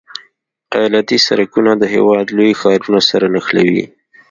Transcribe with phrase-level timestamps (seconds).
[0.77, 3.85] ایالتي سرکونه د هېواد لوی ښارونه سره نښلوي